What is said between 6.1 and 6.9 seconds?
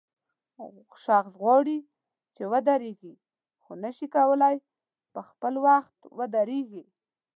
ودرېږي.